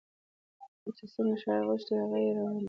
او 0.83 0.89
چې 0.97 1.05
څنګه 1.13 1.35
شاعر 1.43 1.63
غوښتي 1.67 1.91
هغسې 2.01 2.19
يې 2.25 2.29
وړاندې 2.35 2.55
کړې 2.55 2.59